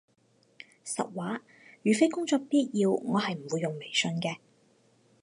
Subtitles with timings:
[0.83, 1.41] 實話，
[1.83, 4.37] 如非工作必要，我係唔會用微信嘅